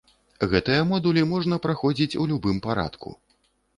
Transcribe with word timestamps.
Гэтыя 0.53 0.85
модулі 0.91 1.25
можна 1.33 1.59
праходзіць 1.65 2.19
у 2.25 2.29
любым 2.33 2.57
парадку. 2.67 3.09